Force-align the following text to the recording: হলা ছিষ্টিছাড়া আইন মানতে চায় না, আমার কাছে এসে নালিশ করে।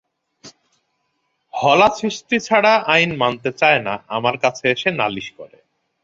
হলা 1.53 1.87
ছিষ্টিছাড়া 1.97 2.73
আইন 2.93 3.11
মানতে 3.17 3.49
চায় 3.51 3.81
না, 3.87 3.93
আমার 4.07 4.35
কাছে 4.37 4.63
এসে 4.69 4.89
নালিশ 4.91 5.27
করে। 5.37 5.57